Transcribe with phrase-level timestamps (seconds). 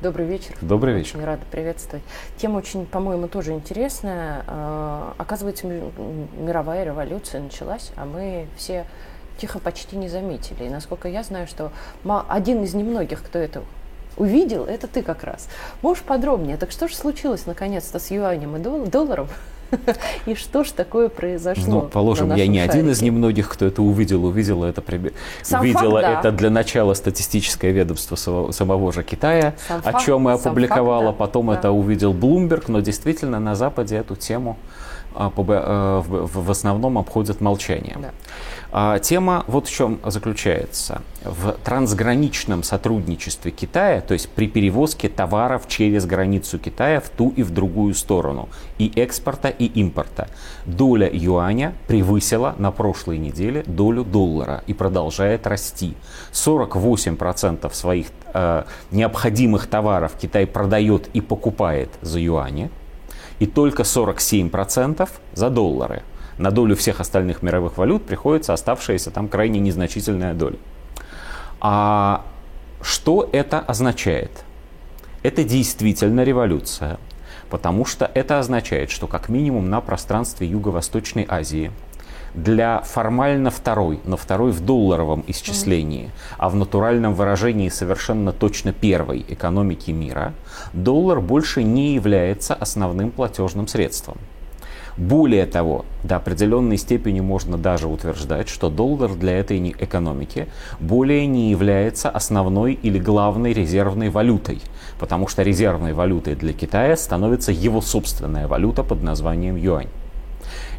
[0.00, 0.54] Добрый вечер.
[0.60, 1.16] Добрый вечер.
[1.16, 2.04] Очень рада приветствовать.
[2.36, 4.44] Тема очень, по-моему, тоже интересная.
[4.46, 8.86] А, оказывается, мировая революция началась, а мы все
[9.38, 10.64] тихо почти не заметили.
[10.64, 11.72] И насколько я знаю, что
[12.28, 13.64] один из немногих, кто это
[14.16, 15.48] увидел, это ты как раз.
[15.82, 16.58] Можешь подробнее?
[16.58, 19.26] Так что же случилось наконец-то с юанем и долларом?
[20.26, 21.64] И что ж такое произошло?
[21.66, 24.24] Ну, положим, я не один из немногих, кто это увидел.
[24.24, 24.82] Увидела это,
[25.60, 28.16] увидела факт, это для начала статистическое ведомство
[28.52, 31.06] самого же Китая, Сам о факт, чем и сам опубликовала.
[31.08, 31.24] факт, да.
[31.26, 31.54] Потом Да.
[31.54, 34.56] это увидел Блумберг, но действительно на Западе эту тему
[35.14, 38.02] в в основном обходят молчанием.
[38.02, 38.10] Да.
[38.70, 41.02] А, Тема вот в чем заключается.
[41.24, 47.42] В трансграничном сотрудничестве Китая, то есть при перевозке товаров через границу Китая в ту и
[47.42, 50.28] в другую сторону, и экспорта, и импорта,
[50.66, 55.94] доля юаня превысила на прошлой неделе долю доллара и продолжает расти.
[56.32, 62.70] 48% своих э, необходимых товаров Китай продает и покупает за юани,
[63.38, 66.02] и только 47% за доллары.
[66.38, 70.56] На долю всех остальных мировых валют приходится оставшаяся там крайне незначительная доля.
[71.60, 72.24] А
[72.80, 74.30] что это означает?
[75.22, 76.98] Это действительно революция,
[77.50, 81.72] потому что это означает, что как минимум на пространстве Юго-Восточной Азии
[82.34, 89.24] для формально второй, но второй в долларовом исчислении, а в натуральном выражении совершенно точно первой
[89.28, 90.34] экономики мира,
[90.72, 94.18] доллар больше не является основным платежным средством.
[94.98, 100.48] Более того, до определенной степени можно даже утверждать, что доллар для этой экономики
[100.80, 104.60] более не является основной или главной резервной валютой,
[104.98, 109.88] потому что резервной валютой для Китая становится его собственная валюта под названием юань.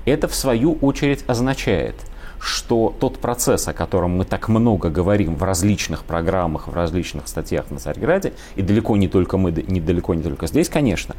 [0.10, 1.96] Это в свою очередь означает,
[2.40, 7.70] что тот процесс, о котором мы так много говорим в различных программах, в различных статьях
[7.70, 11.16] на Царьграде, и далеко не только мы, не далеко не только здесь, конечно,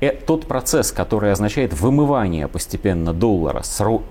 [0.00, 3.62] э, тот процесс, который означает вымывание постепенно доллара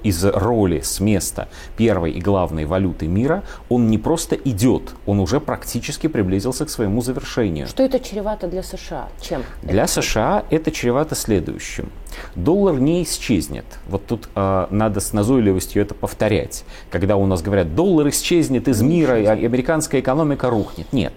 [0.04, 1.48] из роли, с места
[1.78, 7.02] первой и главной валюты мира, он не просто идет, он уже практически приблизился к своему
[7.02, 7.68] завершению.
[7.68, 9.08] Что это чревато для США?
[9.22, 9.44] Чем?
[9.64, 11.90] Для США это чревато следующим.
[12.36, 13.66] Доллар не исчезнет.
[13.88, 16.64] Вот тут э, надо с назойливостью это повторять.
[16.90, 20.92] Когда у нас говорят, доллар исчезнет из мира, а- американская экономика рухнет.
[20.94, 21.14] Нет.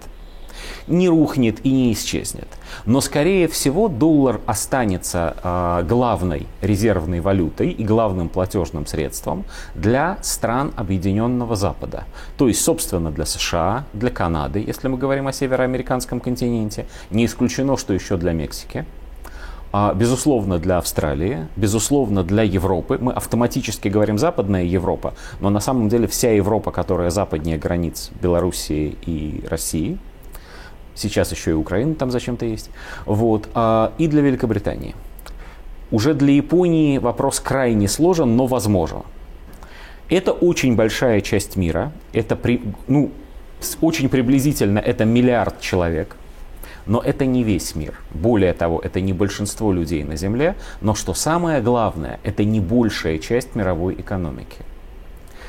[0.87, 2.47] Не рухнет и не исчезнет.
[2.85, 10.73] Но, скорее всего, доллар останется э, главной резервной валютой и главным платежным средством для стран
[10.75, 12.05] Объединенного Запада.
[12.37, 16.85] То есть, собственно, для США, для Канады, если мы говорим о североамериканском континенте.
[17.11, 18.85] Не исключено, что еще для Мексики.
[19.75, 22.99] А, Безусловно, для Австралии, безусловно, для Европы.
[23.01, 28.95] Мы автоматически говорим Западная Европа, но на самом деле вся Европа, которая западнее границ Белоруссии
[29.07, 29.97] и России,
[30.93, 32.69] сейчас еще и Украина там зачем-то есть,
[33.07, 34.93] вот, а, и для Великобритании.
[35.89, 39.01] Уже для Японии вопрос крайне сложен, но возможен.
[40.07, 43.09] Это очень большая часть мира, это при, ну,
[43.81, 46.15] очень приблизительно это миллиард человек,
[46.85, 47.93] но это не весь мир.
[48.11, 53.17] Более того, это не большинство людей на Земле, но что самое главное, это не большая
[53.19, 54.57] часть мировой экономики.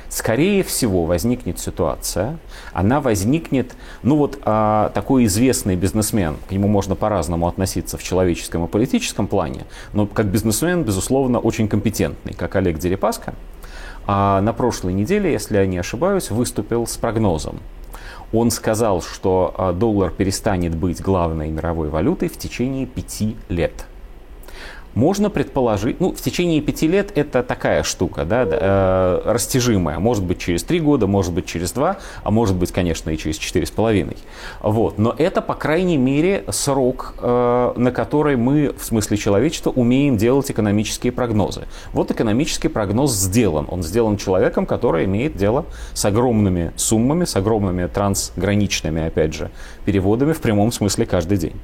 [0.09, 2.39] Скорее всего возникнет ситуация,
[2.73, 3.75] она возникнет,
[4.05, 9.27] ну вот а, такой известный бизнесмен, к нему можно по-разному относиться в человеческом и политическом
[9.27, 13.35] плане, но как бизнесмен, безусловно, очень компетентный, как Олег Дерипаска,
[14.07, 17.59] а на прошлой неделе, если я не ошибаюсь, выступил с прогнозом.
[18.35, 23.87] Он сказал, что а, доллар перестанет быть главной мировой валютой в течение пяти лет.
[24.95, 29.99] Можно предположить, ну, в течение пяти лет это такая штука, да, э, растяжимая.
[29.99, 33.37] Может быть, через три года, может быть, через два, а может быть, конечно, и через
[33.37, 34.17] четыре с половиной.
[34.61, 34.99] Вот.
[34.99, 40.51] Но это, по крайней мере, срок, э, на который мы, в смысле человечества, умеем делать
[40.51, 41.63] экономические прогнозы.
[41.93, 43.67] Вот экономический прогноз сделан.
[43.71, 49.51] Он сделан человеком, который имеет дело с огромными суммами, с огромными трансграничными, опять же,
[49.85, 51.61] переводами в прямом смысле каждый день.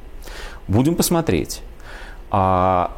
[0.67, 1.63] Будем посмотреть.
[2.31, 2.93] А,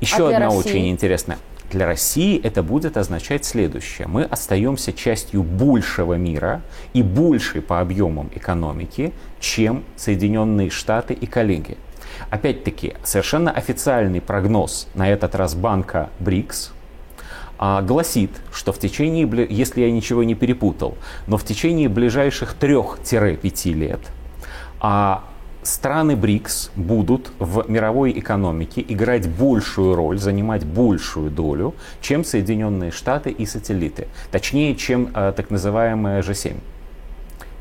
[0.00, 0.58] еще А одна России?
[0.58, 1.38] очень интересная.
[1.70, 4.08] Для России это будет означать следующее.
[4.08, 6.62] Мы остаемся частью большего мира
[6.94, 11.76] и большей по объемам экономики, чем Соединенные Штаты и коллеги.
[12.30, 16.72] Опять-таки, совершенно официальный прогноз на этот раз банка БРИКС
[17.58, 20.96] а, гласит, что в течение, если я ничего не перепутал,
[21.26, 24.00] но в течение ближайших 3-5 лет
[24.80, 25.24] а,
[25.62, 33.30] страны БРИКС будут в мировой экономике играть большую роль, занимать большую долю, чем Соединенные Штаты
[33.30, 34.08] и сателлиты.
[34.30, 36.56] Точнее, чем э, так называемая G7.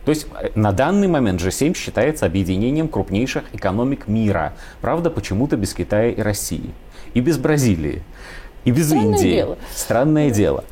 [0.05, 4.53] То есть э, на данный момент G7 считается объединением крупнейших экономик мира.
[4.79, 6.71] Правда, почему-то без Китая и России.
[7.13, 8.03] И без Бразилии.
[8.63, 9.31] И без Странное Индии.
[9.31, 9.57] дело.
[9.75, 10.63] Странное дело.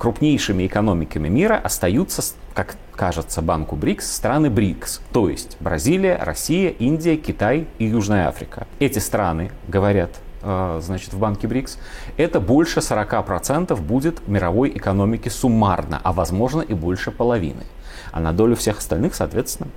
[0.00, 2.22] Крупнейшими экономиками мира остаются,
[2.54, 5.02] как кажется банку БРИКС, страны БРИКС.
[5.12, 8.66] То есть Бразилия, Россия, Индия, Китай и Южная Африка.
[8.78, 10.08] Эти страны, говорят
[10.40, 11.76] э, значит, в банке БРИКС,
[12.16, 17.64] это больше 40% будет мировой экономики суммарно, а возможно и больше половины.
[18.10, 19.68] А на долю всех остальных, соответственно,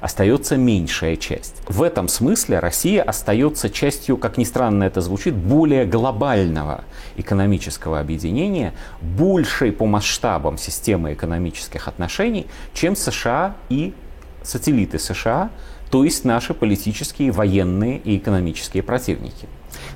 [0.00, 1.62] остается меньшая часть.
[1.66, 6.84] В этом смысле Россия остается частью, как ни странно это звучит, более глобального
[7.16, 13.94] экономического объединения, большей по масштабам системы экономических отношений, чем США и
[14.42, 15.50] сателлиты США,
[15.90, 19.48] то есть наши политические, военные и экономические противники.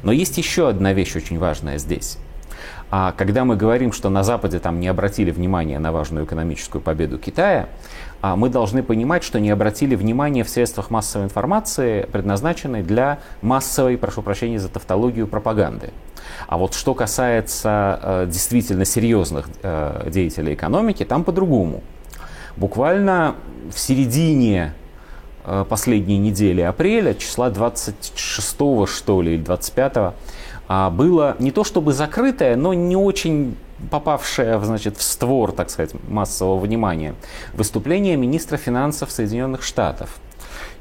[0.02, 2.18] Но есть еще одна вещь очень важная здесь.
[2.90, 7.18] А когда мы говорим, что на Западе там не обратили внимания на важную экономическую победу
[7.18, 7.68] Китая,
[8.22, 14.22] мы должны понимать, что не обратили внимания в средствах массовой информации, предназначенной для массовой, прошу
[14.22, 15.90] прощения за тавтологию, пропаганды.
[16.46, 21.82] А вот что касается э, действительно серьезных э, деятелей экономики, там по-другому.
[22.56, 23.34] Буквально
[23.72, 24.74] в середине
[25.44, 30.14] э, последней недели апреля, числа 26 что ли, или 25
[30.68, 33.56] а, было не то чтобы закрытое, но не очень
[33.90, 37.14] попавшее значит, в створ, так сказать, массового внимания,
[37.54, 40.18] выступление министра финансов Соединенных Штатов.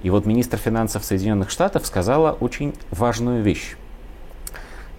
[0.04, 3.76] И вот министр финансов Соединенных Штатов сказала очень важную вещь.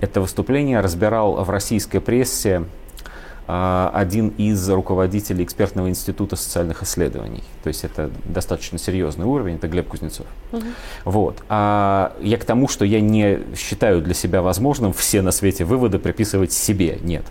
[0.00, 2.64] Это выступление разбирал в российской прессе
[3.46, 7.42] один из руководителей экспертного института социальных исследований.
[7.62, 10.26] То есть это достаточно серьезный уровень, это Глеб Кузнецов.
[10.52, 10.62] Угу.
[11.04, 11.42] Вот.
[11.48, 15.98] А я к тому, что я не считаю для себя возможным все на свете выводы
[15.98, 16.98] приписывать себе.
[17.02, 17.24] Нет.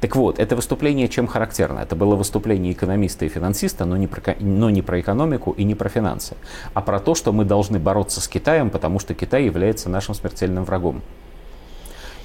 [0.00, 1.80] Так вот, это выступление чем характерно?
[1.80, 5.74] Это было выступление экономиста и финансиста, но не, про, но не про экономику и не
[5.74, 6.36] про финансы,
[6.74, 10.64] а про то, что мы должны бороться с Китаем, потому что Китай является нашим смертельным
[10.64, 11.02] врагом.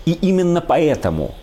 [0.06, 1.34] И именно поэтому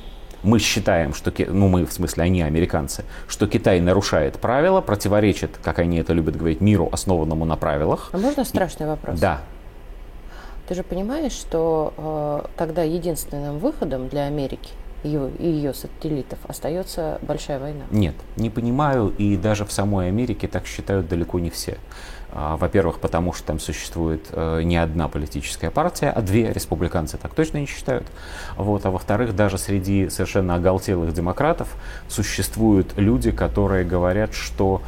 [0.43, 5.79] мы считаем, что, ну мы, в смысле, они американцы, что Китай нарушает правила, противоречит, как
[5.79, 8.11] они это любят говорить, миру, основанному на правилах.
[8.13, 9.19] А можно страшный вопрос?
[9.19, 9.41] Да.
[10.69, 14.71] Ты же понимаешь, что э, тогда единственным выходом для Америки
[15.03, 17.85] ее, и ее сателлитов остается большая война?
[17.91, 21.79] Нет, не понимаю, и даже в самой Америке так считают далеко не все.
[22.33, 26.53] А, во-первых, потому что там существует э, не одна политическая партия, а две.
[26.53, 28.07] Республиканцы так точно не считают.
[28.57, 28.87] Вот.
[28.87, 31.69] А во-вторых, даже среди совершенно оголтелых демократов
[32.09, 34.83] существуют люди, которые говорят, что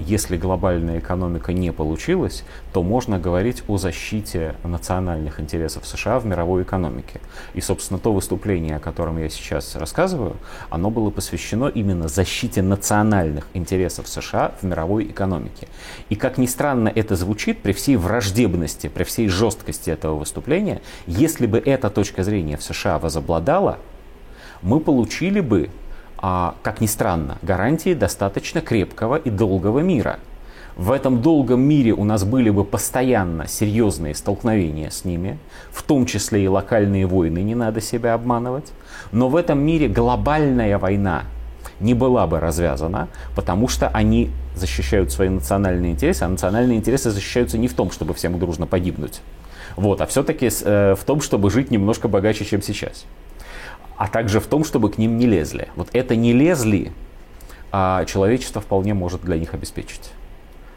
[0.00, 6.62] если глобальная экономика не получилась, то можно говорить о защите национальных интересов США в мировой
[6.62, 7.20] экономике.
[7.54, 10.36] И, собственно, то выступление, о котором я сейчас рассказываю,
[10.68, 15.68] оно было посвящено именно защите национальных интересов США в мировой экономике.
[16.10, 21.46] И, как ни странно это звучит, при всей враждебности, при всей жесткости этого выступления, если
[21.46, 23.78] бы эта точка зрения в США возобладала,
[24.60, 25.70] мы получили бы
[26.18, 30.18] а, как ни странно, гарантии достаточно крепкого и долгого мира.
[30.76, 35.38] В этом долгом мире у нас были бы постоянно серьезные столкновения с ними,
[35.70, 38.72] в том числе и локальные войны, не надо себя обманывать.
[39.10, 41.24] Но в этом мире глобальная война
[41.80, 47.58] не была бы развязана, потому что они защищают свои национальные интересы, а национальные интересы защищаются
[47.58, 49.20] не в том, чтобы всем дружно погибнуть,
[49.76, 53.04] вот, а все-таки э, в том, чтобы жить немножко богаче, чем сейчас
[53.96, 55.68] а также в том, чтобы к ним не лезли.
[55.76, 56.92] Вот это не лезли,
[57.72, 60.12] а человечество вполне может для них обеспечить.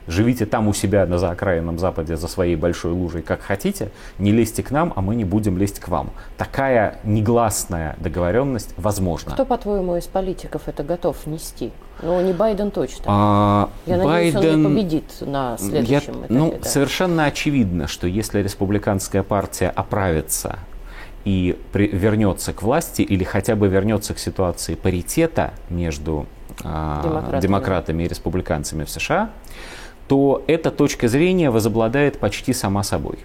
[0.10, 4.64] Живите там у себя на заокраинном Западе за своей большой лужей, как хотите, не лезьте
[4.64, 6.10] к нам, а мы не будем лезть к вам.
[6.36, 9.34] Такая негласная договоренность возможна.
[9.34, 11.72] Кто, по-твоему, из политиков это готов нести?
[12.02, 13.04] Ну, не Байден точно.
[13.06, 16.26] А, Я Байден, надеюсь, он не победит на следующем я, этапе.
[16.30, 16.68] Ну, да.
[16.68, 20.58] совершенно очевидно, что если республиканская партия оправится
[21.26, 26.26] и при, вернется к власти или хотя бы вернется к ситуации паритета между
[26.64, 27.42] э, демократами.
[27.42, 29.32] демократами и республиканцами в США,
[30.08, 33.20] то эта точка зрения возобладает почти сама собой.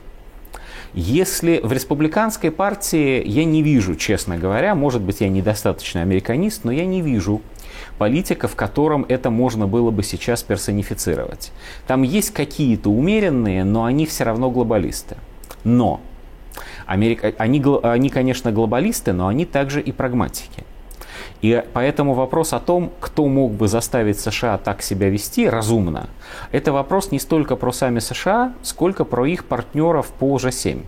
[0.92, 6.70] Если в республиканской партии я не вижу, честно говоря, может быть, я недостаточно американист, но
[6.70, 7.42] я не вижу
[7.98, 11.52] политика, в котором это можно было бы сейчас персонифицировать.
[11.88, 15.16] Там есть какие-то умеренные, но они все равно глобалисты.
[15.64, 16.00] Но
[16.86, 20.64] Америка, они, они, конечно, глобалисты, но они также и прагматики.
[21.42, 26.08] И поэтому вопрос о том, кто мог бы заставить США так себя вести разумно,
[26.52, 30.84] это вопрос не столько про сами США, сколько про их партнеров по G7.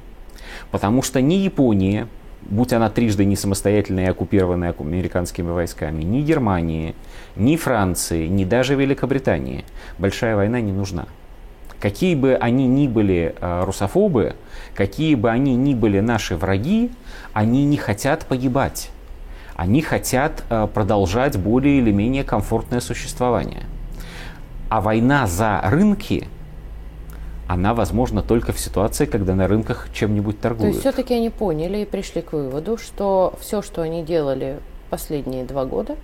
[0.70, 2.08] Потому что ни Япония,
[2.42, 6.94] будь она трижды не самостоятельная и оккупированная американскими войсками, ни Германии,
[7.36, 9.64] ни Франции, ни даже Великобритании
[9.98, 11.06] большая война не нужна.
[11.86, 14.34] Какие бы они ни были э, русофобы,
[14.74, 16.90] какие бы они ни были наши враги,
[17.32, 18.90] они не хотят погибать.
[19.54, 23.62] Они хотят э, продолжать более или менее комфортное существование.
[24.68, 26.26] А война за рынки,
[27.46, 30.62] она возможна только в ситуации, когда на рынках чем-нибудь торгуют.
[30.62, 34.58] То есть все-таки они поняли и пришли к выводу, что все, что они делали
[34.90, 35.94] последние два года,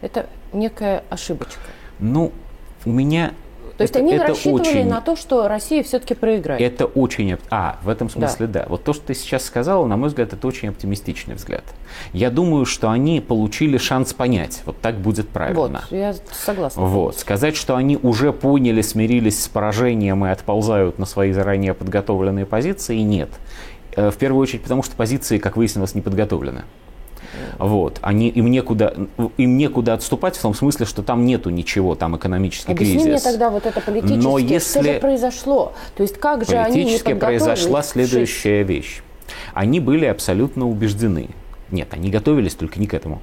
[0.00, 1.60] это некая ошибочка.
[2.00, 2.32] Ну,
[2.84, 3.34] у меня
[3.76, 6.60] то есть они это рассчитывали очень, на то, что Россия все-таки проиграет.
[6.60, 7.36] Это очень...
[7.50, 8.60] А, в этом смысле да.
[8.60, 8.66] да.
[8.68, 11.64] Вот то, что ты сейчас сказала, на мой взгляд, это очень оптимистичный взгляд.
[12.12, 14.62] Я думаю, что они получили шанс понять.
[14.66, 15.82] Вот так будет правильно.
[15.90, 16.82] Вот, я согласна.
[16.82, 17.18] Вот.
[17.18, 22.98] Сказать, что они уже поняли, смирились с поражением и отползают на свои заранее подготовленные позиции,
[22.98, 23.30] нет.
[23.96, 26.62] Э, в первую очередь потому, что позиции, как выяснилось, не подготовлены.
[27.58, 27.98] Вот.
[28.02, 28.94] Они, им, некуда,
[29.36, 33.08] им некуда отступать в том смысле, что там нету ничего, там экономический Объясни кризис.
[33.08, 34.18] мне тогда вот это политически.
[34.18, 34.80] Но если...
[34.80, 35.72] Что же произошло?
[35.96, 39.02] То есть как же они не произошла следующая вещь.
[39.52, 41.28] Они были абсолютно убеждены,
[41.70, 43.20] нет, они готовились только не к этому.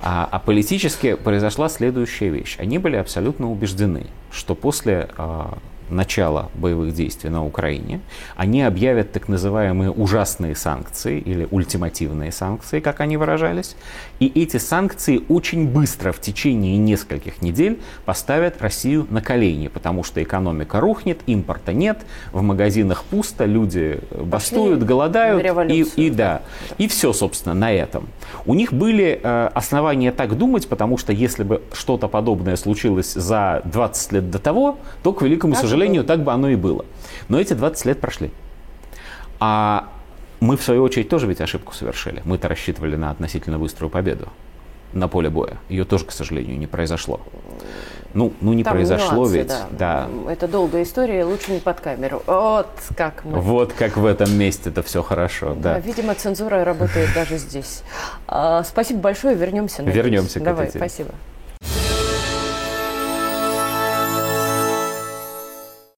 [0.00, 2.56] А, а политически произошла следующая вещь.
[2.58, 5.58] Они были абсолютно убеждены, что после а,
[5.92, 8.00] начала боевых действий на Украине,
[8.36, 13.76] они объявят так называемые ужасные санкции или ультимативные санкции, как они выражались,
[14.20, 20.22] и эти санкции очень быстро в течение нескольких недель поставят Россию на колени, потому что
[20.22, 21.98] экономика рухнет, импорта нет,
[22.32, 26.42] в магазинах пусто, люди бастуют, голодают, и, и да,
[26.78, 28.08] и все, собственно, на этом.
[28.46, 33.62] У них были э, основания так думать, потому что если бы что-то подобное случилось за
[33.64, 36.84] 20 лет до того, то, к великому так сожалению, так бы оно и было.
[37.28, 38.30] Но эти 20 лет прошли.
[39.40, 39.88] А
[40.40, 42.22] мы, в свою очередь, тоже ведь ошибку совершили.
[42.24, 44.28] Мы-то рассчитывали на относительно быструю победу
[44.92, 45.56] на поле боя.
[45.68, 47.20] Ее тоже, к сожалению, не произошло.
[48.14, 49.48] Ну, ну не Там произошло нюансы, ведь.
[49.48, 50.08] Да.
[50.26, 50.32] да.
[50.32, 52.22] Это долгая история, лучше не под камеру.
[52.26, 53.40] Вот как мы.
[53.40, 55.74] Вот как в этом месте это все хорошо, да.
[55.74, 55.78] да.
[55.78, 57.82] Видимо, цензура работает даже здесь.
[58.26, 59.82] А, спасибо большое, вернемся.
[59.86, 61.10] Вернемся к Давай, спасибо.